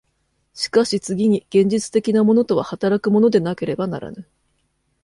[0.55, 4.27] しかし次に現実的なものとは働くものでなければならぬ。